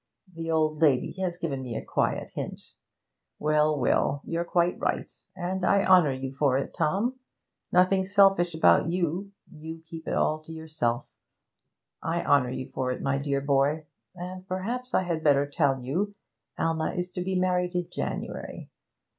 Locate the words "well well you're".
3.37-4.43